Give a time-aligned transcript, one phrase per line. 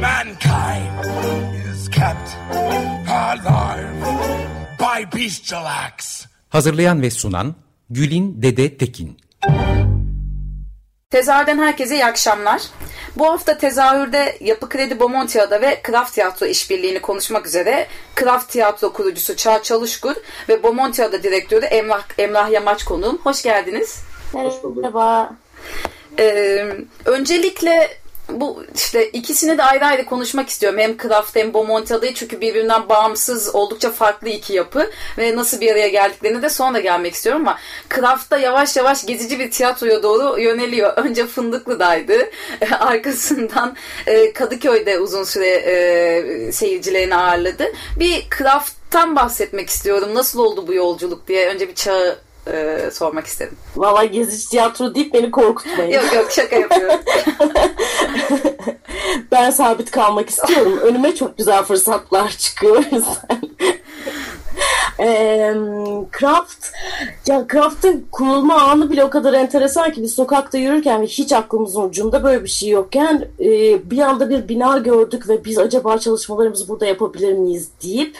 [0.00, 1.04] Mankind
[1.72, 2.28] is kept
[3.08, 4.04] alive
[4.78, 6.26] by bestial acts.
[6.48, 7.54] Hazırlayan ve sunan
[7.90, 9.16] Gülin Dede Tekin.
[11.10, 12.62] Tezahürden herkese iyi akşamlar.
[13.16, 19.36] Bu hafta tezahürde Yapı Kredi Bomontia'da ve Kraft Tiyatro işbirliğini konuşmak üzere Kraft Tiyatro kurucusu
[19.36, 20.14] Çağ Çalışkur
[20.48, 23.18] ve Bomontia'da direktörü Emrah, Emrah Yamaç konuğum.
[23.24, 24.00] Hoş geldiniz.
[24.34, 25.36] Merhaba.
[26.18, 26.66] Ee,
[27.04, 27.88] öncelikle
[28.28, 30.78] bu işte ikisini de ayrı ayrı konuşmak istiyorum.
[30.78, 35.88] Hem Kraft hem Bomontia'dayı çünkü birbirinden bağımsız oldukça farklı iki yapı ve nasıl bir araya
[35.88, 40.92] geldiklerini de sonra gelmek istiyorum ama Kraft'ta yavaş yavaş gezici bir tiyatroya doğru yöneliyor.
[40.96, 42.30] Önce Fındıklı'daydı.
[42.80, 47.72] Arkasından e, Kadıköy'de uzun süre e, seyircilerini ağırladı.
[48.00, 50.14] Bir Kraft'tan bahsetmek istiyorum.
[50.14, 51.48] Nasıl oldu bu yolculuk diye.
[51.48, 53.56] Önce bir çağı e, sormak istedim.
[53.76, 55.92] Valla gezici tiyatro deyip beni korkutmayın.
[55.92, 57.00] Yok yok şaka yapıyorum.
[59.32, 60.78] ben sabit kalmak istiyorum.
[60.78, 62.84] Önüme çok güzel fırsatlar çıkıyor.
[65.00, 65.54] e,
[66.18, 66.66] Craft
[67.26, 71.82] ya Craft'ın kurulma anı bile o kadar enteresan ki biz sokakta yürürken ve hiç aklımızın
[71.82, 73.50] ucunda böyle bir şey yokken e,
[73.90, 78.16] bir anda bir bina gördük ve biz acaba çalışmalarımızı burada yapabilir miyiz deyip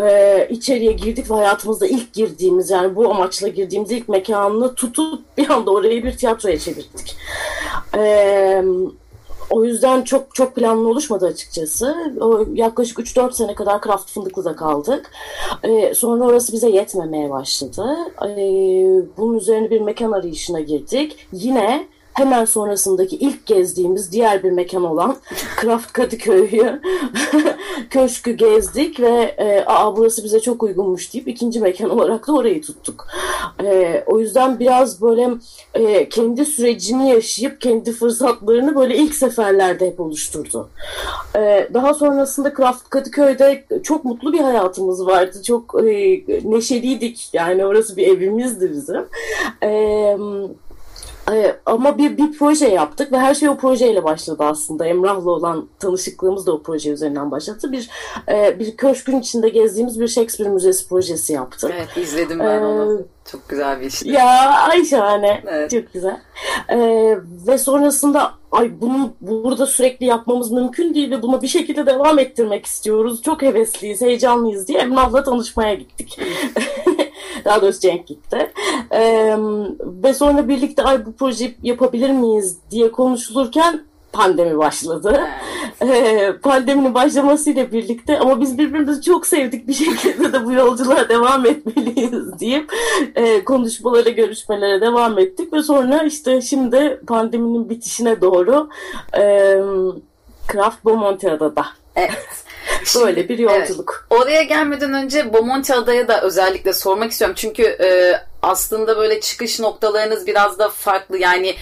[0.00, 5.50] e, içeriye girdik ve hayatımızda ilk girdiğimiz yani bu amaçla girdiğimiz ilk mekanını tutup bir
[5.50, 7.16] anda orayı bir tiyatroya çevirdik.
[7.96, 8.64] E,
[9.50, 12.14] o yüzden çok çok planlı oluşmadı açıkçası.
[12.20, 15.10] O, yaklaşık 3-4 sene kadar Kraft Fındıklı'da kaldık.
[15.62, 17.96] E, sonra orası bize yetmemeye başladı.
[18.24, 18.36] E,
[19.18, 21.26] bunun üzerine bir mekan arayışına girdik.
[21.32, 25.16] Yine hemen sonrasındaki ilk gezdiğimiz diğer bir mekan olan
[25.56, 26.80] Kraft Kadıköy'ü
[27.90, 32.62] köşkü gezdik ve e, aa burası bize çok uygunmuş deyip ikinci mekan olarak da orayı
[32.62, 33.06] tuttuk.
[33.64, 35.30] E, o yüzden biraz böyle
[35.74, 40.68] e, kendi sürecini yaşayıp kendi fırsatlarını böyle ilk seferlerde hep oluşturdu.
[41.36, 45.42] E, daha sonrasında Kraft Kadıköy'de çok mutlu bir hayatımız vardı.
[45.42, 47.28] Çok e, neşeliydik.
[47.32, 49.04] Yani orası bir evimizdi bizim.
[49.62, 50.16] Eee ee,
[51.66, 54.86] ama bir, bir proje yaptık ve her şey o projeyle başladı aslında.
[54.86, 57.72] Emrah'la olan tanışıklığımız da o proje üzerinden başladı.
[57.72, 57.90] Bir
[58.28, 61.70] e, bir köşkün içinde gezdiğimiz bir Shakespeare Müzesi projesi yaptık.
[61.74, 63.02] Evet izledim ben ee, onu.
[63.30, 64.08] Çok güzel bir işti.
[64.08, 65.42] Ya ay şahane.
[65.46, 65.70] Evet.
[65.70, 66.20] Çok güzel.
[66.68, 72.18] Ee, ve sonrasında ay bunu burada sürekli yapmamız mümkün değil ve buna bir şekilde devam
[72.18, 73.22] ettirmek istiyoruz.
[73.22, 76.18] Çok hevesliyiz, heyecanlıyız diye Emrah'la tanışmaya gittik.
[77.44, 78.52] Daha doğrusu Cenk gitti.
[78.92, 79.36] Ee,
[79.82, 83.80] ve sonra birlikte ay bu projeyi yapabilir miyiz diye konuşulurken
[84.12, 85.20] pandemi başladı.
[85.82, 91.46] Ee, pandeminin başlamasıyla birlikte ama biz birbirimizi çok sevdik bir şekilde de bu yolculuğa devam
[91.46, 92.72] etmeliyiz deyip
[93.14, 98.68] e, konuşmalara, görüşmelere devam ettik ve sonra işte şimdi pandeminin bitişine doğru
[99.16, 99.22] e,
[100.52, 101.66] Craft Bomontia'da da.
[101.96, 102.41] Evet.
[103.06, 104.06] Böyle bir yolculuk.
[104.10, 104.22] Evet.
[104.22, 107.36] Oraya gelmeden önce Bomonti Adaya da özellikle sormak istiyorum.
[107.38, 111.18] Çünkü e, aslında böyle çıkış noktalarınız biraz da farklı.
[111.18, 111.54] Yani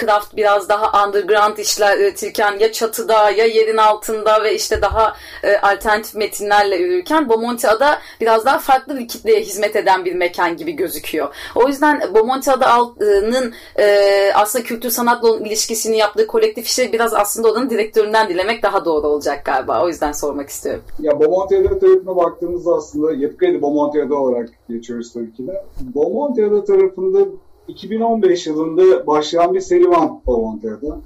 [0.00, 5.56] craft biraz daha underground işler üretirken ya çatıda ya yerin altında ve işte daha e,
[5.56, 11.34] alternatif metinlerle yürürken Bomontia'da biraz daha farklı bir kitleye hizmet eden bir mekan gibi gözüküyor.
[11.54, 18.28] O yüzden Bomontia'nın e, aslında kültür sanatla ilişkisini yaptığı kolektif işleri biraz aslında odanın direktöründen
[18.28, 19.84] dilemek daha doğru olacak galiba.
[19.84, 20.82] O yüzden sormak istiyorum.
[21.00, 25.64] Ya Bomontia'da tarafına baktığımızda aslında Yapı Bomontia'da olarak geçiyoruz tabii ki de.
[25.80, 27.26] Bomontia'da tarafında
[27.68, 31.00] 2015 yılında başlayan bir serüven Bomontia'da.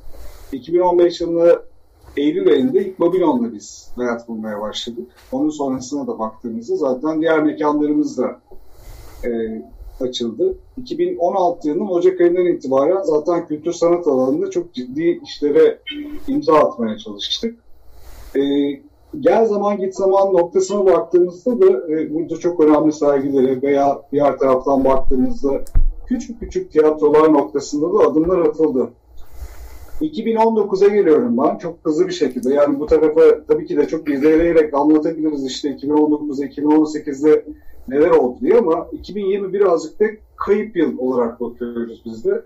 [0.53, 1.63] 2015 yılında
[2.17, 5.09] Eylül ayında ilk Babilon'da biz hayat bulmaya başladık.
[5.33, 8.41] Onun sonrasına da baktığımızda zaten diğer mekanlarımız da
[9.25, 9.63] e,
[10.01, 10.59] açıldı.
[10.77, 15.79] 2016 yılının Ocak ayından itibaren zaten kültür sanat alanında çok ciddi işlere
[16.29, 17.59] imza atmaya çalıştık.
[18.37, 18.41] E,
[19.21, 24.85] gel zaman git zaman noktasına baktığımızda da e, burada çok önemli sergilere veya diğer taraftan
[24.85, 25.65] baktığımızda
[26.07, 28.91] küçük küçük tiyatrolar noktasında da adımlar atıldı.
[30.01, 32.55] 2019'a geliyorum ben çok hızlı bir şekilde.
[32.55, 37.45] Yani bu tarafa tabii ki de çok izleyerek anlatabiliriz işte 2019'da 2018'de
[37.89, 40.05] neler oldu diye ama 2020 birazcık da
[40.37, 42.43] kayıp yıl olarak bakıyoruz biz de.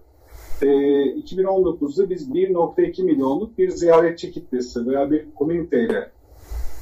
[0.62, 6.15] e, 2019'da biz 1.2 milyonluk bir ziyaretçi kitlesi veya bir komüniteyle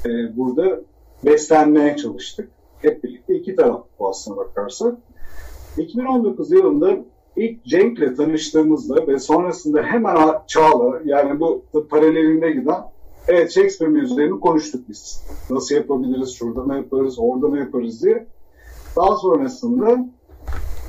[0.07, 0.81] e, burada
[1.25, 2.51] beslenmeye çalıştık.
[2.79, 4.95] Hep birlikte iki taraf aslına bakarsak.
[5.79, 6.97] 2019 yılında
[7.37, 10.17] ilk Cenk'le tanıştığımızda ve sonrasında hemen
[10.47, 12.83] Çağla yani bu paralelinde giden
[13.29, 15.25] evet Shakespeare müziğini konuştuk biz.
[15.51, 18.27] Nasıl yapabiliriz, şurada mı yaparız, orada mı yaparız diye.
[18.97, 20.07] Daha sonrasında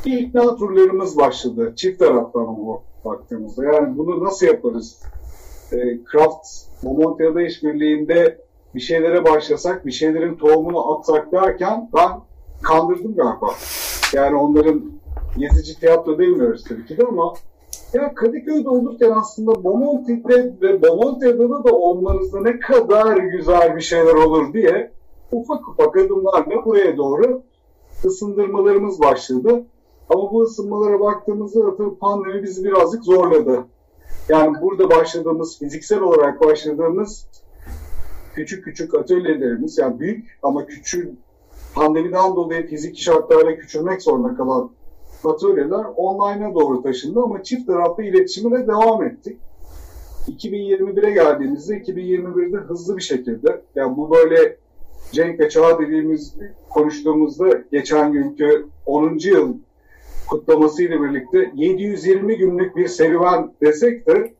[0.05, 1.73] bir ikna turlarımız başladı.
[1.75, 3.65] Çift taraftan bu baktığımızda.
[3.65, 5.01] Yani bunu nasıl yaparız?
[5.71, 5.77] E,
[6.11, 6.47] Craft,
[6.83, 8.44] Momontiya'da işbirliğinde
[8.75, 12.09] bir şeylere başlasak, bir şeylerin tohumunu atsak derken ben
[12.61, 13.53] kandırdım galiba.
[14.13, 14.91] Yani onların
[15.37, 17.33] gezici tiyatro demiyoruz tabii ki de ama
[17.93, 24.53] ya Kadıköy'de olurken aslında Bomonti'de ve Bomonti'de da olmanızda ne kadar güzel bir şeyler olur
[24.53, 24.91] diye
[25.31, 27.41] ufak ufak adımlarla buraya doğru
[28.05, 29.65] ısındırmalarımız başladı.
[30.09, 33.65] Ama bu ısınmalara baktığımızda tabii pandemi bizi birazcık zorladı.
[34.29, 37.27] Yani burada başladığımız, fiziksel olarak başladığımız
[38.35, 41.13] küçük küçük atölyelerimiz, yani büyük ama küçük
[41.75, 44.71] pandemiden dolayı fiziki şartlarla küçülmek zorunda kalan
[45.25, 49.37] atölyeler online'a doğru taşındı ama çift taraflı iletişime devam ettik.
[50.27, 54.57] 2021'e geldiğimizde 2021'de hızlı bir şekilde yani bu böyle
[55.11, 56.35] Cenk Çağ dediğimiz
[56.69, 59.17] konuştuğumuzda geçen günkü 10.
[59.17, 59.53] yıl
[60.27, 64.33] kutlaması ile birlikte 720 günlük bir serüven desek de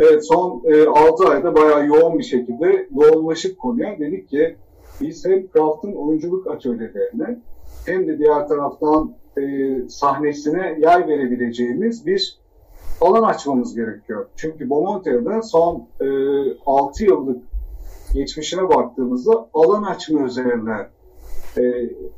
[0.00, 4.56] evet, son e, 6 ayda bayağı yoğun bir şekilde yoğunlaşıp konuya dedik ki
[5.00, 7.38] biz hem Craft'ın oyunculuk atölyelerine
[7.86, 9.42] hem de diğer taraftan e,
[9.88, 12.40] sahnesine yer verebileceğimiz bir
[13.00, 14.26] alan açmamız gerekiyor.
[14.36, 16.06] Çünkü Bomontia'da son e,
[16.66, 17.42] 6 yıllık
[18.14, 20.76] geçmişine baktığımızda alan açma üzerine
[21.58, 21.62] e,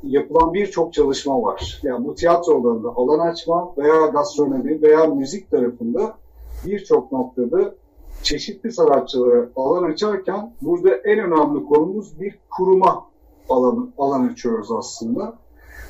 [0.03, 1.79] yapılan birçok çalışma var.
[1.83, 6.17] Yani bu tiyatrolarında alan açma veya gastronomi veya müzik tarafında
[6.65, 7.75] birçok noktada
[8.23, 13.05] çeşitli sanatçılara alan açarken burada en önemli konumuz bir kuruma
[13.49, 15.33] alanı, alan açıyoruz aslında.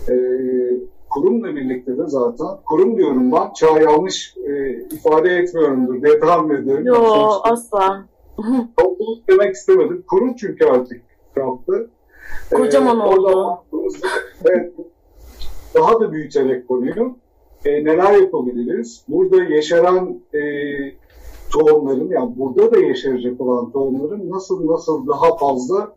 [0.09, 0.15] E,
[1.09, 6.85] kurumla birlikte de zaten, kurum diyorum ben, çağ yanlış e, ifade etmiyorumdur diye tahmin ediyorum.
[6.85, 8.05] Yok asla.
[8.77, 10.03] Topluluk demek istemedim.
[10.07, 11.01] Kurum çünkü artık
[11.35, 11.89] kalktı.
[12.53, 13.57] Kocaman ee, oldu.
[14.45, 14.73] Evet,
[15.75, 17.15] daha da büyüterek konuyu
[17.65, 19.03] e, neler yapabiliriz?
[19.07, 20.41] Burada yeşeren e,
[21.51, 25.95] tohumların, yani burada da yeşerecek olan tohumların nasıl nasıl daha fazla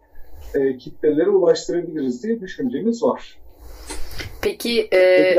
[0.54, 3.38] e, kitlelere ulaştırabiliriz diye düşüncemiz var.
[4.42, 5.36] Peki e,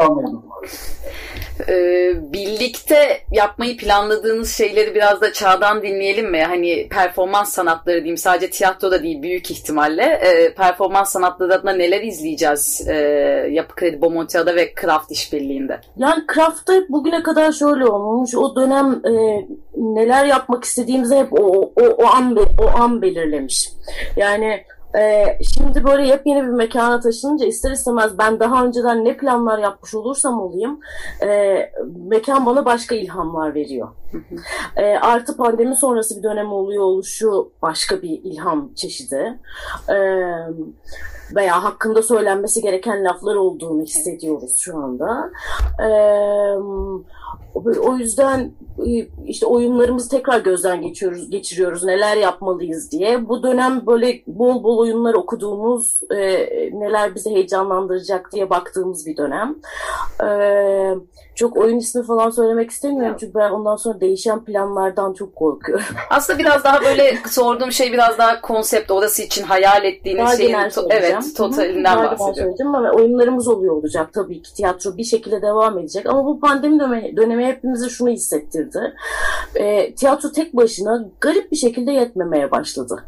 [1.69, 6.43] e, birlikte yapmayı planladığınız şeyleri biraz da çağdan dinleyelim mi?
[6.43, 10.03] Hani performans sanatları diyeyim sadece tiyatroda değil büyük ihtimalle.
[10.03, 12.95] E, performans sanatları adına neler izleyeceğiz e,
[13.51, 15.81] Yapı Kredi Bomontia'da ve Kraft işbirliğinde?
[15.97, 18.35] Yani Kraft'ta bugüne kadar şöyle olmuş.
[18.35, 19.11] O dönem e,
[19.75, 23.69] neler yapmak istediğimizi hep o, o, o, an, o an belirlemiş.
[24.17, 24.63] Yani
[24.97, 29.95] ee, şimdi böyle yepyeni bir mekana taşınınca ister istemez ben daha önceden ne planlar yapmış
[29.95, 30.79] olursam olayım
[31.23, 31.57] e,
[32.07, 33.87] mekan bana başka ilhamlar veriyor.
[34.75, 39.39] e, artı pandemi sonrası bir dönem oluyor oluşu başka bir ilham çeşidi.
[39.89, 39.97] E,
[41.35, 45.31] veya hakkında söylenmesi gereken laflar olduğunu hissediyoruz şu anda.
[45.83, 45.89] E,
[47.65, 48.51] o yüzden
[48.85, 51.83] e, işte oyunlarımızı tekrar gözden geçiyoruz, geçiriyoruz.
[51.83, 53.29] Neler yapmalıyız diye.
[53.29, 56.17] Bu dönem böyle bol bol oyunlar okuduğumuz, e,
[56.73, 59.55] neler bizi heyecanlandıracak diye baktığımız bir dönem.
[60.23, 60.29] E,
[61.35, 65.85] çok oyun ismi falan söylemek istemiyorum çünkü ben ondan sonra değişen planlardan çok korkuyorum.
[66.09, 70.53] Aslında biraz daha böyle sorduğum şey biraz daha konsept orası için hayal ettiğiniz daha şeyin
[70.53, 70.93] to-
[71.25, 72.75] evet totalinden bahsediyorum.
[72.75, 77.17] Ama oyunlarımız oluyor olacak tabii ki tiyatro bir şekilde devam edecek ama bu pandemi dönemi,
[77.17, 78.93] dönemi hepimize şunu hissettirdi.
[79.55, 83.03] E, tiyatro tek başına garip bir şekilde yetmemeye başladı.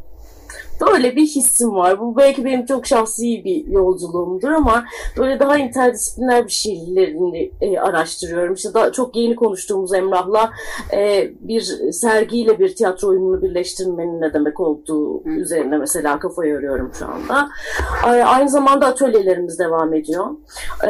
[0.82, 2.00] Böyle bir hissim var.
[2.00, 4.84] Bu belki benim çok şahsi bir yolculuğumdur ama
[5.18, 8.54] böyle daha interdisipliner bir şeylerini e, araştırıyorum.
[8.54, 10.50] İşte daha çok yeni konuştuğumuz Emrah'la
[10.94, 15.30] e, bir sergiyle bir tiyatro oyununu birleştirmenin ne demek olduğu Hı.
[15.30, 17.50] üzerine mesela kafa yoruyorum şu anda.
[18.26, 20.26] Aynı zamanda atölyelerimiz devam ediyor.
[20.88, 20.90] E,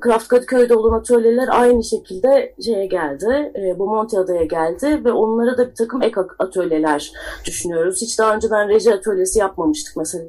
[0.00, 3.52] Kraft Kadıköy'de olan atölyeler aynı şekilde şeye geldi.
[3.54, 7.12] E, Bomonti Adaya geldi ve onlara da bir takım ek atölyeler
[7.44, 8.02] düşünüyoruz.
[8.02, 10.24] Hiç daha önceden reji atölyesi atölyesi yapmamıştık mesela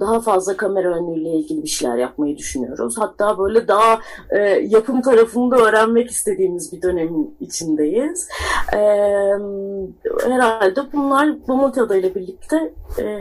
[0.00, 2.98] daha fazla kamera önlüğüyle ilgili bir şeyler yapmayı düşünüyoruz.
[2.98, 3.98] Hatta böyle daha
[4.30, 8.28] e, yapım tarafında öğrenmek istediğimiz bir dönemin içindeyiz.
[8.72, 8.78] E,
[10.24, 13.18] herhalde bunlar Bomontiada ile birlikte e,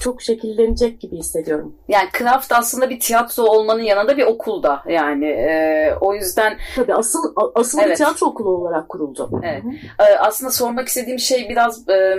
[0.00, 1.74] çok şekillenecek gibi hissediyorum.
[1.88, 7.34] Yani Craft aslında bir tiyatro olmanın yanında bir okulda yani e, o yüzden tabii asıl
[7.54, 7.90] asıl evet.
[7.90, 9.30] bir tiyatro okulu olarak kuruldu.
[9.42, 9.62] Evet.
[9.98, 12.16] E, aslında sormak istediğim şey biraz e,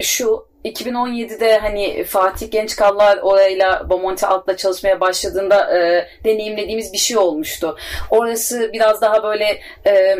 [0.00, 7.76] şu 2017'de hani Fatih Gençkallar orayla Bomonti Alt'la çalışmaya başladığında e, deneyimlediğimiz bir şey olmuştu.
[8.10, 10.18] Orası biraz daha böyle e,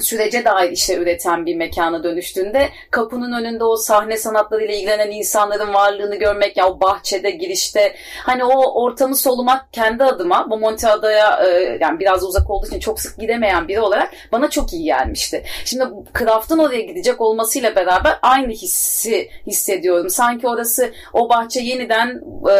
[0.00, 6.16] sürece dair işler üreten bir mekana dönüştüğünde kapının önünde o sahne sanatlarıyla ilgilenen insanların varlığını
[6.16, 12.00] görmek ya o bahçede girişte hani o ortamı solumak kendi adıma bu Monteada'ya e, yani
[12.00, 15.44] biraz uzak olduğu için çok sık gidemeyen biri olarak bana çok iyi gelmişti.
[15.64, 15.84] Şimdi
[16.18, 20.10] Craft'ın oraya gidecek olmasıyla beraber aynı hissi hissediyorum.
[20.10, 22.20] Sanki orası o bahçe yeniden
[22.50, 22.56] e,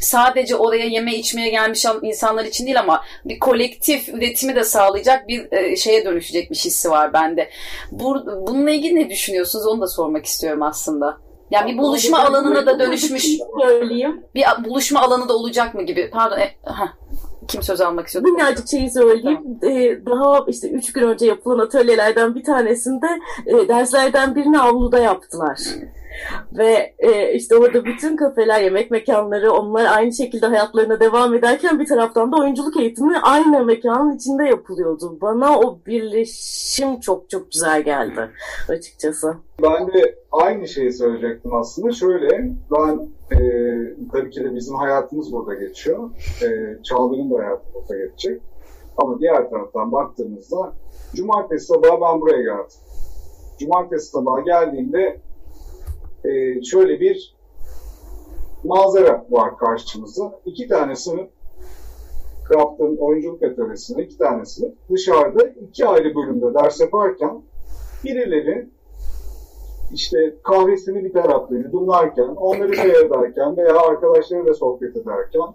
[0.00, 5.52] sadece oraya yeme içmeye gelmiş insanlar için değil ama bir kolektif üretimi de sağlayacak bir
[5.52, 7.50] e, şeye dönüşecek bir hissi var bende.
[7.90, 11.18] Bu, bununla ilgili ne düşünüyorsunuz onu da sormak istiyorum aslında.
[11.50, 13.26] Yani bir buluşma alanına da dönüşmüş.
[13.60, 14.24] Söyleyeyim.
[14.34, 16.10] Bir buluşma alanı da olacak mı gibi.
[16.10, 16.38] Pardon.
[16.38, 16.50] E,
[17.48, 18.28] kim söz almak istiyordu?
[18.28, 19.58] Minnacık şeyi söyleyeyim.
[19.60, 19.76] Tamam.
[19.76, 23.06] Ee, daha işte üç gün önce yapılan atölyelerden bir tanesinde
[23.46, 25.58] e, derslerden birini avluda yaptılar.
[26.52, 31.86] Ve e, işte orada bütün kafeler, yemek mekanları onlar aynı şekilde hayatlarına devam ederken bir
[31.86, 35.18] taraftan da oyunculuk eğitimi aynı mekanın içinde yapılıyordu.
[35.20, 38.30] Bana o birleşim çok çok güzel geldi
[38.68, 39.34] açıkçası.
[39.62, 41.92] Ben de aynı şeyi söyleyecektim aslında.
[41.92, 42.28] Şöyle
[42.70, 43.40] ben e,
[44.12, 46.10] tabii ki de bizim hayatımız burada geçiyor.
[46.42, 48.42] E, Çağlar'ın da hayatı burada geçecek.
[48.96, 50.72] Ama diğer taraftan baktığımızda
[51.14, 52.76] cumartesi sabahı ben buraya geldim.
[53.58, 55.20] Cumartesi sabahı geldiğimde
[56.24, 57.34] e, şöyle bir
[58.64, 60.40] manzara var karşımızda.
[60.46, 61.28] İki tane sınıf
[62.48, 67.42] Craft'ın oyunculuk atölyesinde iki tane sınıf dışarıda iki ayrı bölümde ders yaparken
[68.04, 68.68] birileri
[69.94, 75.54] işte kahvesini bir tarafta yudumlarken, onları seyrederken veya arkadaşlarıyla sohbet ederken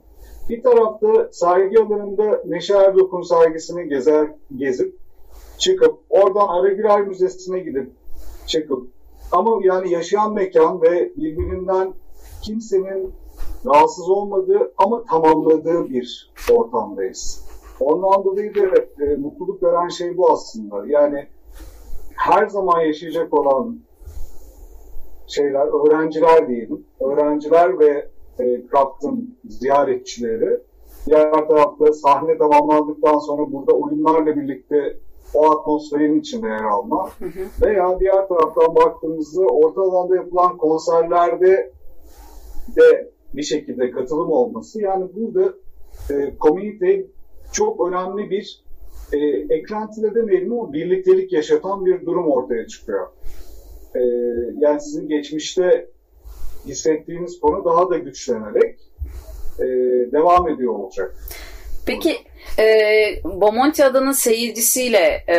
[0.50, 4.96] bir tarafta sergi alanında Neşe Erdok'un sergisini gezer, gezip
[5.58, 7.90] çıkıp oradan Aragüler Müzesi'ne gidip
[8.48, 8.88] çıkıp
[9.32, 11.94] ama yani yaşayan mekan ve birbirinden
[12.42, 13.14] kimsenin
[13.66, 17.46] rahatsız olmadığı ama tamamladığı bir ortamdayız.
[17.80, 18.62] Ondan dolayı da
[19.06, 20.84] e, mutluluk veren şey bu aslında.
[20.88, 21.28] Yani
[22.16, 23.80] her zaman yaşayacak olan
[25.28, 26.86] şeyler, öğrenciler diyelim.
[27.00, 30.60] Öğrenciler ve e, Craft'ın ziyaretçileri.
[31.06, 34.98] Diğer tarafta sahne tamamlandıktan sonra burada oyunlarla birlikte
[35.36, 37.10] o atmosferin içinde yer alma.
[37.20, 37.68] Hı hı.
[37.68, 41.72] Veya diğer taraftan baktığımızda orta alanda yapılan konserlerde
[42.76, 44.82] de bir şekilde katılım olması.
[44.82, 45.54] Yani burada
[46.10, 47.06] e, komünite
[47.54, 48.64] çok önemli bir
[49.14, 49.18] e,
[49.56, 53.08] eklentide demeyelim ama birliktelik yaşatan bir durum ortaya çıkıyor.
[53.96, 54.02] E,
[54.60, 55.90] yani sizin geçmişte
[56.66, 58.80] hissettiğiniz konu daha da güçlenerek
[59.60, 59.66] e,
[60.12, 61.16] devam ediyor olacak.
[61.86, 62.18] Peki
[62.60, 62.66] e,
[63.24, 65.38] Bomonti adının seyircisiyle e,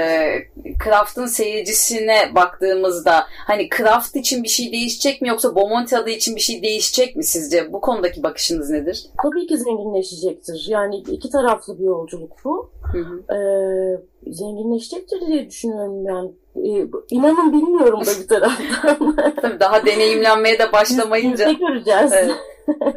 [0.78, 6.40] Kraft'ın seyircisine baktığımızda hani Kraft için bir şey değişecek mi yoksa Bomonti adı için bir
[6.40, 7.72] şey değişecek mi sizce?
[7.72, 9.06] Bu konudaki bakışınız nedir?
[9.22, 10.66] Tabii ki zenginleşecektir.
[10.68, 12.70] Yani iki taraflı bir yolculuk bu.
[12.92, 13.34] Hı hı.
[13.34, 16.30] Ee, zenginleşecektir diye düşünüyorum yani.
[16.56, 19.16] Ee, inanın bilmiyorum da bir taraftan.
[19.42, 21.48] Tabii daha deneyimlenmeye de başlamayınca.
[21.50, 22.12] Biz göreceğiz.
[22.12, 22.30] Evet.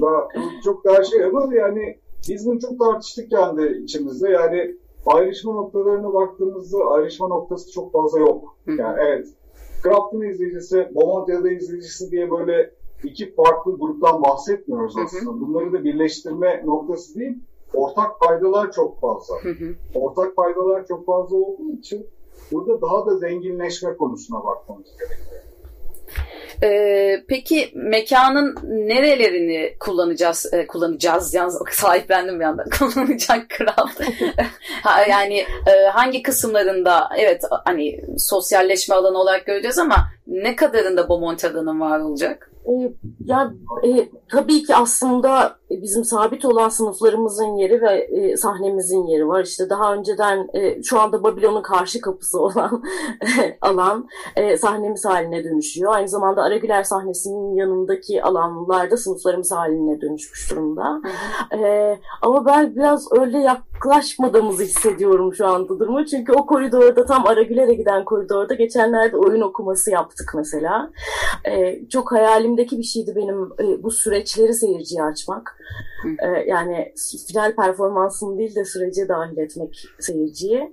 [0.00, 0.28] daha,
[0.64, 4.28] çok daha şey ama yani biz bunu çok tartıştık kendi içimizde.
[4.30, 4.76] Yani
[5.06, 8.56] ayrışma noktalarına baktığımızda ayrışma noktası çok fazla yok.
[8.66, 9.26] Yani evet,
[9.82, 12.70] Craft'ın izleyicisi, Bomontia'da izleyicisi diye böyle
[13.04, 15.40] iki farklı gruptan bahsetmiyoruz aslında.
[15.40, 17.38] Bunları da birleştirme noktası değil,
[17.74, 19.34] ortak paydalar çok fazla.
[19.94, 22.06] Ortak paydalar çok fazla olduğu için
[22.52, 25.42] burada daha da zenginleşme konusuna bakmamız gerekiyor.
[26.62, 30.52] Ee, peki mekanın nerelerini kullanacağız?
[30.52, 32.64] E, kullanacağız yalnız sahiplendim bir anda.
[32.78, 33.88] Kullanacak kral.
[35.08, 39.96] yani e, hangi kısımlarında evet hani sosyalleşme alanı olarak göreceğiz ama
[40.26, 42.50] ne kadarında Beaumont alanın var olacak?
[42.66, 42.72] E,
[43.24, 43.52] ya
[43.84, 49.44] e, tabii ki aslında bizim sabit olan sınıflarımızın yeri ve e, sahnemizin yeri var.
[49.44, 52.82] İşte daha önceden e, şu anda Babilon'un karşı kapısı olan
[53.60, 55.94] alan e, sahnemiz haline dönüşüyor.
[55.94, 61.00] Aynı zamanda Aragüler sahnesinin yanındaki alanlarda sınıflarımız haline dönüşmüş durumda.
[61.52, 66.06] E, ama ben biraz öyle yak yaklaşmadığımızı hissediyorum şu anda durumu.
[66.06, 70.90] Çünkü o koridorda tam Aragüler'e giden koridorda geçenlerde oyun okuması yaptık mesela.
[71.48, 75.56] Ee, çok hayalimdeki bir şeydi benim e, bu süreçleri seyirciye açmak.
[76.04, 76.92] Ee, yani
[77.28, 80.72] final performansını değil de sürece dahil etmek seyirciye.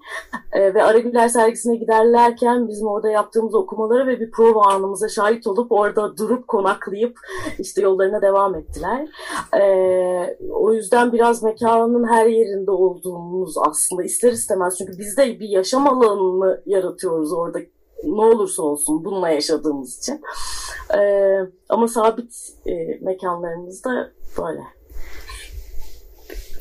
[0.52, 5.72] Ee, ve Aragüler sergisine giderlerken bizim orada yaptığımız okumaları ve bir prova anımıza şahit olup
[5.72, 7.18] orada durup konaklayıp
[7.60, 9.08] işte yollarına devam ettiler.
[9.60, 12.72] Ee, o yüzden biraz mekanın her yerinde
[13.06, 17.60] olduğumuz aslında ister istemez çünkü biz de bir yaşam alanını yaratıyoruz orada
[18.04, 20.22] ne olursa olsun bununla yaşadığımız için.
[20.98, 21.40] Ee,
[21.70, 22.34] ama sabit
[22.66, 24.62] e, mekanlarımızda böyle.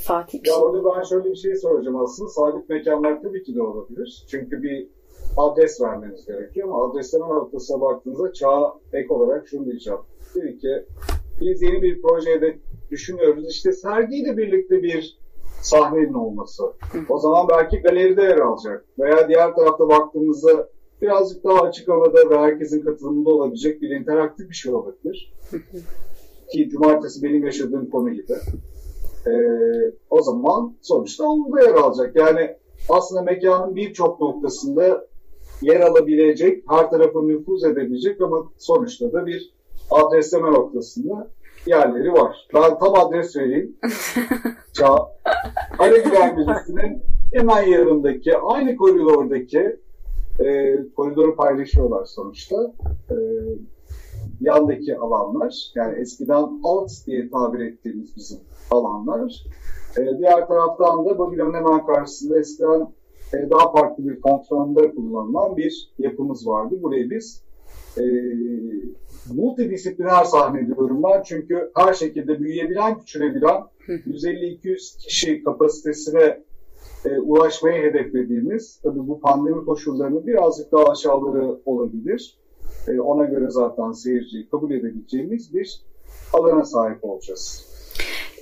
[0.04, 0.62] Fatih Ya şey.
[0.62, 2.30] orada ben şöyle bir şey soracağım aslında.
[2.30, 4.24] Sabit mekanlar tabii ki de olabilir.
[4.30, 4.88] Çünkü bir
[5.36, 10.00] adres vermeniz gerekiyor ama adresleme noktasına baktığınızda çağa ek olarak şunu diyeceğim.
[10.34, 10.84] Dedi ki
[11.40, 12.58] biz yeni bir projede
[12.90, 13.50] düşünüyoruz.
[13.50, 15.18] İşte sergiyle birlikte bir
[15.62, 16.62] sahnenin olması.
[17.08, 18.84] O zaman belki galeride yer alacak.
[18.98, 20.68] Veya diğer tarafta baktığımızda
[21.02, 25.32] birazcık daha açık havada ve herkesin katılımında olabilecek bir interaktif bir şey olabilir.
[26.52, 28.32] Ki cumartesi benim yaşadığım konu gibi.
[29.26, 29.32] Ee,
[30.10, 32.16] o zaman sonuçta onda yer alacak.
[32.16, 32.56] Yani
[32.88, 35.06] aslında mekanın birçok noktasında
[35.62, 39.52] yer alabilecek, her tarafa nüfuz edebilecek ama sonuçta da bir
[39.90, 41.30] adresleme noktasında
[41.66, 42.48] yerleri var.
[42.54, 43.76] Ben tam adres vereyim.
[44.72, 44.96] Çağ.
[45.78, 47.02] Aragüler Müzesi'nin
[47.32, 49.76] hemen yanındaki, aynı koridordaki
[50.40, 52.72] e, koridoru paylaşıyorlar sonuçta.
[53.10, 53.16] E,
[54.40, 58.38] yandaki alanlar, yani eskiden alt diye tabir ettiğimiz bizim
[58.70, 59.44] alanlar.
[59.98, 62.92] E, diğer taraftan da Babilon'un hemen karşısında eskiden
[63.34, 66.74] e, daha farklı bir fonksiyonda kullanılan bir yapımız vardı.
[66.82, 67.42] Burayı biz
[67.98, 68.02] e,
[69.34, 71.22] multidisipliner sahne diyorum ben.
[71.22, 76.42] Çünkü her şekilde büyüyebilen, küçülebilen 150-200 kişi kapasitesine
[77.04, 82.38] e, ulaşmayı hedeflediğimiz, tabii bu pandemi koşullarının birazcık daha aşağıları olabilir.
[82.88, 85.82] E, ona göre zaten seyirciyi kabul edebileceğimiz bir
[86.32, 87.69] alana sahip olacağız.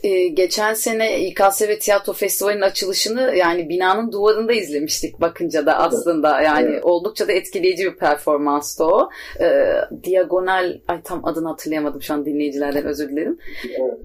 [0.02, 6.70] Ee, geçen sene İKSV Tiyatro Festivali'nin açılışını yani binanın duvarında izlemiştik bakınca da aslında yani
[6.70, 6.84] Evet.
[6.84, 9.10] oldukça da etkileyici bir performanstı o.
[9.40, 9.74] Ee,
[10.04, 13.38] diagonal ay tam adını hatırlayamadım şu an dinleyicilerden özür dilerim.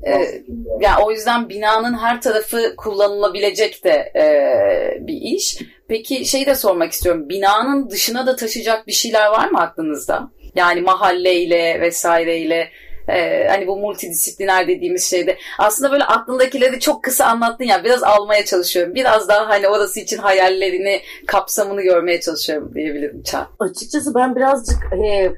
[0.03, 1.03] Evet, bahsettiğim yani.
[1.03, 5.57] O yüzden binanın her tarafı kullanılabilecek de e, bir iş.
[5.87, 7.29] Peki şeyi de sormak istiyorum.
[7.29, 10.31] Binanın dışına da taşıyacak bir şeyler var mı aklınızda?
[10.55, 12.69] Yani mahalleyle vesaireyle
[13.09, 18.45] e, hani bu multidisipliner dediğimiz şeyde aslında böyle aklındakileri çok kısa anlattın ya biraz almaya
[18.45, 18.95] çalışıyorum.
[18.95, 23.47] Biraz daha hani orası için hayallerini kapsamını görmeye çalışıyorum diyebilirim Çağ.
[23.59, 25.31] Açıkçası ben birazcık e,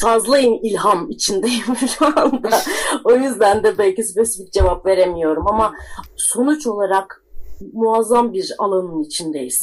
[0.00, 2.50] fazla il- ilham içindeyim şu anda.
[3.04, 5.74] o yüzden de belki spesifik cevap veremiyorum ama
[6.16, 7.22] sonuç olarak
[7.72, 9.62] muazzam bir alanın içindeyiz.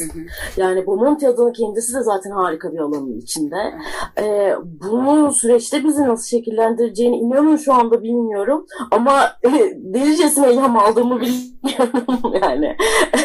[0.57, 3.73] Yani bu Monty adının kendisi de zaten harika bir alanın içinde.
[4.21, 8.65] Ee, bunun süreçte bizi nasıl şekillendireceğini inanın şu anda bilmiyorum.
[8.91, 12.77] Ama e, delicesine ilham aldığımı biliyorum yani.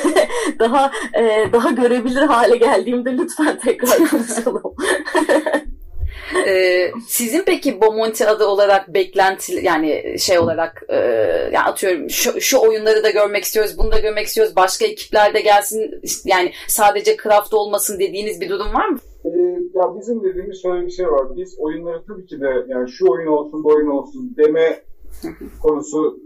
[0.58, 4.74] daha e, daha görebilir hale geldiğimde lütfen tekrar konuşalım.
[6.46, 10.96] Ee, sizin peki Bomonti adı olarak beklenti yani şey olarak e,
[11.52, 15.40] yani atıyorum şu, şu oyunları da görmek istiyoruz, bunu da görmek istiyoruz, başka ekipler de
[15.40, 18.98] gelsin yani sadece craft olmasın dediğiniz bir durum var mı?
[19.24, 19.28] Ee,
[19.74, 21.36] ya bizim dediğimiz şöyle bir şey var.
[21.36, 24.82] Biz oyunları tabii ki de yani şu oyun olsun, bu oyun olsun deme
[25.62, 26.20] konusu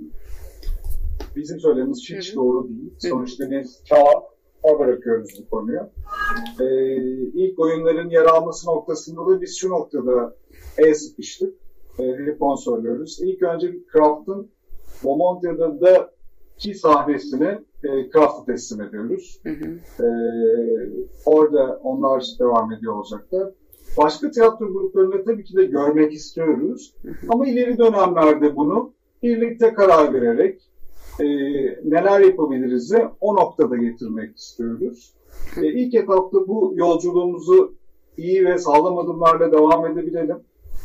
[1.37, 2.91] bizim söylediğimiz hiç doğru değil.
[2.99, 4.32] Sonuçta biz kağıt
[4.79, 5.81] bırakıyoruz bu konuyu.
[6.61, 6.97] Ee,
[7.35, 10.37] ilk oyunların yer alması noktasında da biz şu noktada
[10.79, 11.55] el sıkıştık.
[11.99, 13.19] Ee, hep onu söylüyoruz.
[13.23, 14.49] İlk önce Craft'ın
[15.05, 16.13] Bomontia'da da
[16.59, 19.41] ki sahnesini e, Craft'a teslim ediyoruz.
[19.47, 20.05] Ee,
[21.25, 23.51] orada onlar devam ediyor olacaklar.
[23.99, 26.95] Başka tiyatro gruplarını tabii ki de görmek istiyoruz.
[27.29, 30.63] Ama ileri dönemlerde bunu birlikte karar vererek
[31.21, 31.25] e,
[31.85, 35.13] neler yapabiliriz de o noktada getirmek istiyoruz.
[35.57, 37.75] E, ilk etapta bu yolculuğumuzu
[38.17, 40.37] iyi ve sağlam adımlarla devam edebilelim.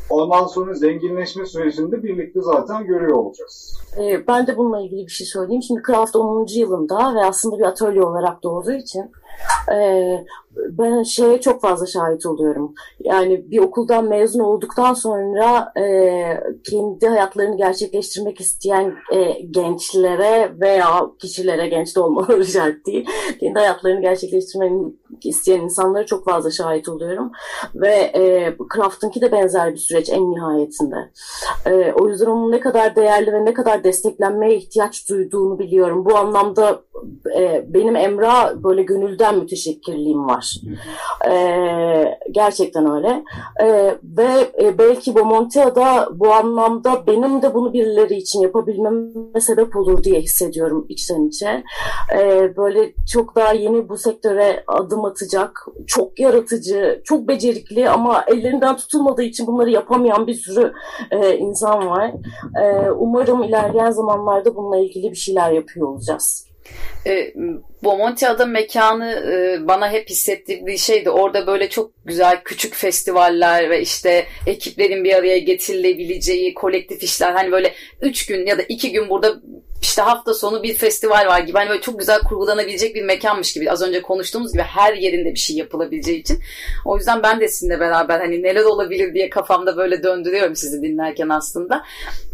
[0.09, 3.81] Ondan sonra zenginleşme sürecinde birlikte zaten görüyor olacağız.
[4.01, 5.61] Ee, ben de bununla ilgili bir şey söyleyeyim.
[5.61, 6.45] Şimdi Craft 10.
[6.55, 9.11] yılında ve aslında bir atölye olarak doğduğu için
[9.71, 10.25] e,
[10.57, 12.73] ben şeye çok fazla şahit oluyorum.
[12.99, 15.83] Yani bir okuldan mezun olduktan sonra e,
[16.69, 23.09] kendi hayatlarını gerçekleştirmek isteyen e, gençlere veya kişilere genç de olmaları şart değil.
[23.39, 27.31] Kendi hayatlarını gerçekleştirmenin isteyen insanlara çok fazla şahit oluyorum.
[27.75, 31.11] Ve e, Craft'ınki de benzer bir süreç en nihayetinde.
[31.65, 36.05] E, o yüzden onun ne kadar değerli ve ne kadar desteklenmeye ihtiyaç duyduğunu biliyorum.
[36.05, 36.81] Bu anlamda
[37.37, 40.61] e, benim Emrah böyle gönülden müteşekkirliğim var.
[41.29, 41.33] E,
[42.31, 43.23] gerçekten öyle.
[43.61, 50.03] E, ve e, belki Bomontia'da bu anlamda benim de bunu birileri için yapabilmeme sebep olur
[50.03, 51.63] diye hissediyorum içten içe.
[52.17, 58.77] E, böyle çok daha yeni bu sektöre adım atacak, çok yaratıcı, çok becerikli ama ellerinden
[58.77, 60.73] tutulmadığı için bunları yapamayan bir sürü
[61.11, 62.13] e, insan var.
[62.63, 66.46] E, umarım ilerleyen zamanlarda bununla ilgili bir şeyler yapıyor olacağız.
[67.07, 67.33] E,
[67.83, 71.09] Bomonti Ada mekanı e, bana hep hissettirdiği şeydi.
[71.09, 77.31] Orada böyle çok güzel küçük festivaller ve işte ekiplerin bir araya getirilebileceği kolektif işler.
[77.31, 79.35] Hani böyle üç gün ya da iki gün burada
[79.81, 81.57] işte hafta sonu bir festival var gibi.
[81.57, 83.71] Hani böyle çok güzel kurgulanabilecek bir mekanmış gibi.
[83.71, 86.39] Az önce konuştuğumuz gibi her yerinde bir şey yapılabileceği için.
[86.85, 91.29] O yüzden ben de sizinle beraber hani neler olabilir diye kafamda böyle döndürüyorum sizi dinlerken
[91.29, 91.83] aslında.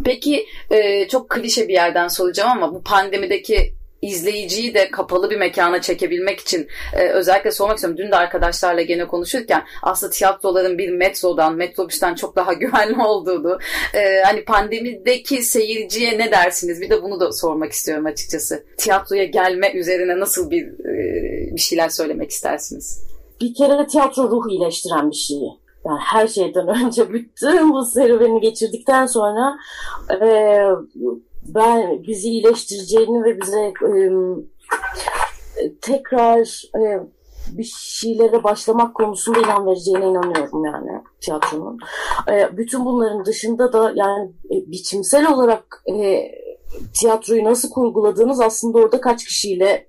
[0.06, 5.82] Peki e, çok klişe bir yerden soracağım ama bu pandemideki izleyiciyi de kapalı bir mekana
[5.82, 7.98] çekebilmek için e, özellikle sormak istiyorum.
[7.98, 13.58] Dün de arkadaşlarla gene konuşurken aslında tiyatroların bir metrodan, metrobüsten çok daha güvenli olduğunu
[13.94, 16.82] e, hani pandemideki seyirciye ne dersiniz?
[16.82, 18.64] Bir de bunu da sormak istiyorum açıkçası.
[18.78, 23.04] Tiyatroya gelme üzerine nasıl bir e, bir şeyler söylemek istersiniz?
[23.42, 25.38] Bir kere tiyatro ruhu iyileştiren bir şey.
[25.86, 29.58] Yani her şeyden önce bütün bu serüveni geçirdikten sonra
[30.12, 30.28] e,
[31.48, 33.94] ben bizi iyileştireceğini ve bize e,
[35.82, 37.00] tekrar e,
[37.52, 41.80] bir şeylere başlamak konusunda ilham vereceğine inanıyorum yani tiyatronun.
[42.52, 46.32] Bütün bunların dışında da yani e, biçimsel olarak e,
[47.00, 49.88] tiyatroyu nasıl kurguladığınız aslında orada kaç kişiyle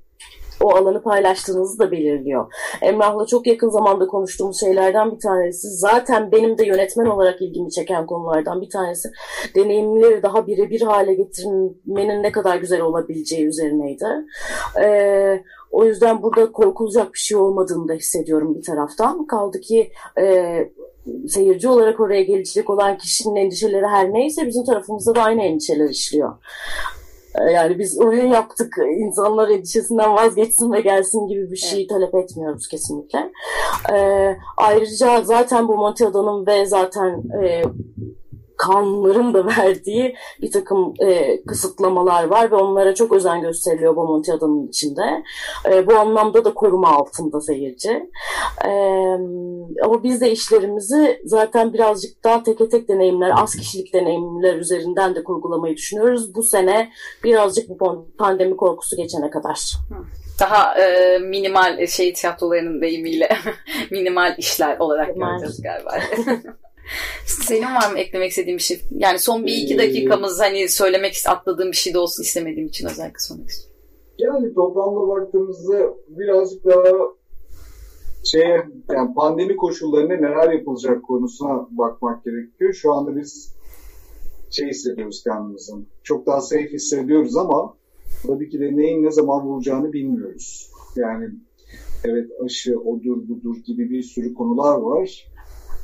[0.64, 2.55] o alanı paylaştığınızı da belirliyor.
[2.83, 8.07] Emrah'la çok yakın zamanda konuştuğumuz şeylerden bir tanesi zaten benim de yönetmen olarak ilgimi çeken
[8.07, 9.11] konulardan bir tanesi
[9.55, 14.05] deneyimleri daha birebir hale getirmenin ne kadar güzel olabileceği üzerineydi.
[14.83, 19.27] Ee, o yüzden burada korkulacak bir şey olmadığını da hissediyorum bir taraftan.
[19.27, 20.57] Kaldı ki e,
[21.29, 26.35] seyirci olarak oraya gelecek olan kişinin endişeleri her neyse bizim tarafımızda da aynı endişeler işliyor.
[27.53, 31.88] Yani biz oyun yaptık, insanlar endişesinden vazgeçsin ve gelsin gibi bir şey evet.
[31.88, 33.33] talep etmiyoruz kesinlikle.
[33.92, 37.62] Ee, ayrıca zaten bu Monteado'nun ve zaten e,
[38.56, 44.68] kanunların da verdiği bir takım e, kısıtlamalar var ve onlara çok özen gösteriliyor Bomonti adının
[44.68, 45.22] içinde.
[45.70, 48.10] E, bu anlamda da koruma altında seyirci.
[48.64, 48.70] E,
[49.84, 55.24] ama biz de işlerimizi zaten birazcık daha teke tek deneyimler, az kişilik deneyimler üzerinden de
[55.24, 56.34] kurgulamayı düşünüyoruz.
[56.34, 56.90] Bu sene
[57.24, 59.72] birazcık bu pandemi korkusu geçene kadar.
[60.40, 63.28] daha e, minimal şey tiyatrolarının deyimiyle
[63.90, 65.30] minimal işler olarak minimal.
[65.30, 65.90] göreceğiz galiba.
[67.27, 68.81] Senin var mı eklemek istediğin bir şey?
[68.90, 73.18] Yani son bir iki dakikamız hani söylemek atladığım bir şey de olsun istemediğim için özellikle
[73.18, 73.75] sormak istiyorum.
[74.18, 76.85] Yani toplamda baktığımızda birazcık daha
[78.25, 78.42] şey
[78.90, 82.73] yani pandemi koşullarında neler yapılacak konusuna bakmak gerekiyor.
[82.73, 83.55] Şu anda biz
[84.51, 85.88] şey hissediyoruz kendimizin.
[86.03, 87.77] Çok daha safe hissediyoruz ama
[88.27, 90.70] tabii ki de neyin ne zaman vuracağını bilmiyoruz.
[90.97, 91.31] Yani
[92.05, 95.27] evet aşı odur budur gibi bir sürü konular var.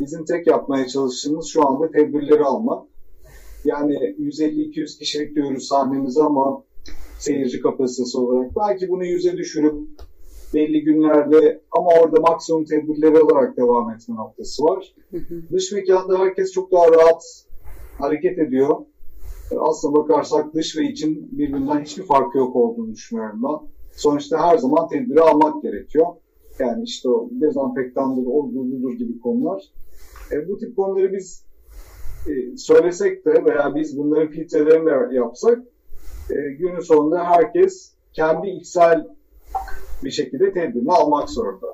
[0.00, 2.86] Bizim tek yapmaya çalıştığımız şu anda tedbirleri almak.
[3.64, 6.62] Yani 150-200 kişilik diyoruz sahnemize ama
[7.18, 9.74] seyirci kapasitesi olarak belki bunu yüze düşürüp
[10.54, 14.94] belli günlerde ama orada maksimum tedbirleri alarak devam etme noktası var.
[15.52, 17.46] Dış mekanda herkes çok daha rahat
[17.98, 18.76] hareket ediyor.
[19.58, 23.68] Aslına bakarsak dış ve için birbirinden hiçbir farkı yok olduğunu düşünüyorum ben.
[23.92, 26.06] Sonuçta her zaman tedbiri almak gerekiyor.
[26.58, 29.62] Yani işte o dezenfektandır, odur budur gibi konular.
[30.32, 31.44] E, bu tip konuları biz
[32.28, 35.58] e, söylesek de veya biz bunların filtrelerini yapsak
[36.30, 39.06] e, günün sonunda herkes kendi içsel
[40.04, 41.66] bir şekilde tedbirini almak zorunda.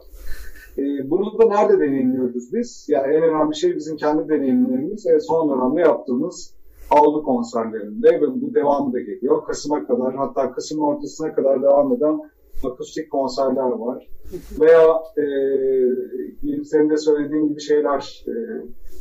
[0.78, 2.86] E, bunu da nerede deneyimliyoruz biz?
[2.88, 6.54] Yani en önemli şey bizim kendi deneyimlerimiz ve son dönemde yaptığımız
[6.90, 9.44] avlu konserlerinde ve bu devam da geliyor.
[9.44, 12.20] Kasım'a kadar hatta Kasım ortasına kadar devam eden
[12.64, 14.08] akustik konserler var.
[14.60, 15.24] Veya e,
[16.64, 18.32] senin de söylediğin gibi şeyler e,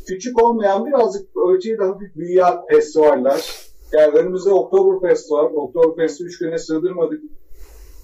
[0.07, 3.65] küçük olmayan birazcık ölçüyü de hafif büyüyen festivaller.
[3.93, 5.51] Yani önümüzde Oktoberfest var.
[5.51, 7.23] Oktoberfest'i üç güne sığdırmadık.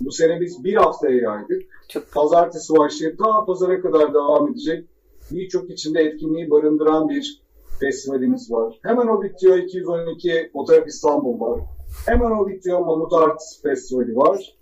[0.01, 1.63] Bu sene biz bir haftaya yaydık.
[1.89, 2.11] Çok...
[2.11, 4.85] Pazartesi başlayıp daha pazara kadar devam edecek.
[5.31, 7.41] Birçok içinde etkinliği barındıran bir
[7.79, 8.79] festivalimiz var.
[8.83, 11.59] Hemen o bitiyor 212 Fotoğraf İstanbul var.
[12.05, 14.55] Hemen o bitiyor Mamut Art Festivali var.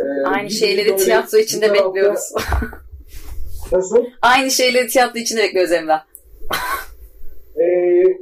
[0.00, 2.32] Ee, Aynı şeyleri tiyatro içinde bekliyoruz.
[3.72, 4.04] Nasıl?
[4.22, 6.04] Aynı şeyleri tiyatro için de bekliyoruz Emrah.
[7.56, 7.64] Ee,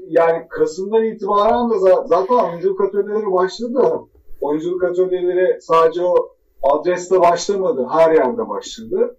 [0.08, 1.74] yani Kasım'dan itibaren de
[2.06, 4.00] zaten oyunculuk atölyeleri başladı.
[4.40, 9.16] Oyunculuk atölyeleri sadece o adreste başlamadı, her yerde başladı.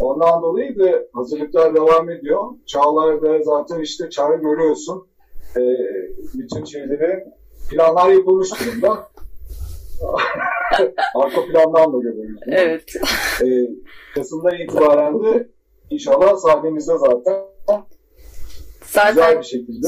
[0.00, 2.44] Ondan dolayı da hazırlıklar devam ediyor.
[2.66, 5.06] Çağlar'da zaten işte çağrı görüyorsun.
[5.56, 5.60] Ee,
[6.34, 7.24] bütün şeyleri
[7.70, 9.08] planlar yapılmış durumda.
[11.14, 12.40] Arka plandan da görüyoruz.
[12.46, 12.96] Evet.
[13.42, 13.46] Ee,
[14.14, 15.48] Kasım'dan itibaren de
[15.90, 17.48] inşallah sahnemizde zaten
[18.90, 19.42] Zaten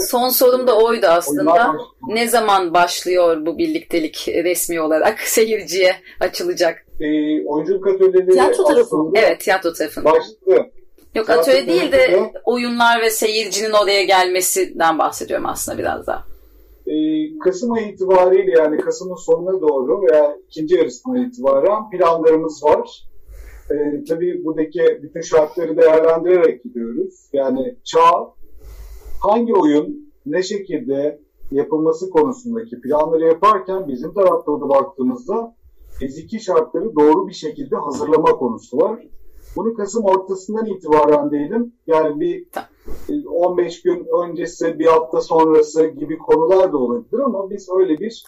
[0.09, 1.76] son sorum da oydu aslında.
[2.09, 6.87] Ne zaman başlıyor bu birliktelik resmi olarak seyirciye açılacak?
[7.00, 7.07] E,
[7.46, 10.05] oyunculuk atölyeleri tiyatro tarafı Evet tiyatro tarafında.
[10.05, 10.37] Başladı.
[10.46, 10.70] Yok
[11.26, 16.30] tiyatro atölye değil de oyunlar ve seyircinin oraya gelmesinden bahsediyorum aslında biraz daha.
[16.90, 16.94] E,
[17.38, 23.09] Kasım ayı itibariyle yani Kasım'ın sonuna doğru veya ikinci yarısına itibaren planlarımız var.
[23.70, 27.29] E, tabii buradaki bütün şartları değerlendirerek gidiyoruz.
[27.33, 28.35] Yani çağ
[29.22, 35.55] hangi oyun ne şekilde yapılması konusundaki planları yaparken bizim tarafta da baktığımızda
[35.98, 39.07] fiziki şartları doğru bir şekilde hazırlama konusu var.
[39.57, 41.72] Bunu Kasım ortasından itibaren diyelim.
[41.87, 42.46] Yani bir
[43.29, 48.24] 15 e, gün öncesi, bir hafta sonrası gibi konular da olabilir ama biz öyle bir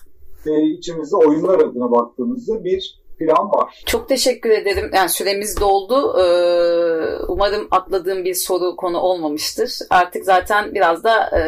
[0.46, 3.82] e, içimizde oyunlar adına baktığımızda bir plan var.
[3.86, 4.90] Çok teşekkür ederim.
[4.94, 6.18] Yani süremiz doldu.
[6.18, 6.24] Ee,
[7.28, 9.78] umarım atladığım bir soru konu olmamıştır.
[9.90, 11.42] Artık zaten biraz da e,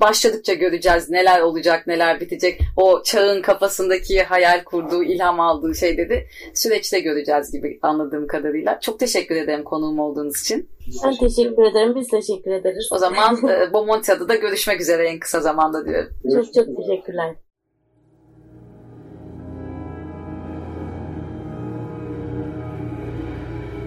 [0.00, 2.60] başladıkça göreceğiz neler olacak, neler bitecek.
[2.76, 6.28] O çağın kafasındaki hayal kurduğu, ilham aldığı şey dedi.
[6.54, 8.80] Süreçte göreceğiz gibi anladığım kadarıyla.
[8.80, 10.68] Çok teşekkür ederim konuğum olduğunuz için.
[11.04, 11.94] Ben teşekkür ederim.
[11.94, 12.88] Biz teşekkür ederiz.
[12.92, 16.12] O zaman e, Bomontia'da da görüşmek üzere en kısa zamanda diyorum.
[16.32, 17.34] Çok çok teşekkürler.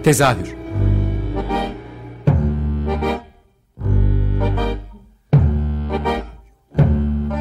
[0.03, 0.59] Tezahür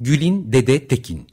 [0.00, 1.26] Gülin Dede Tekin.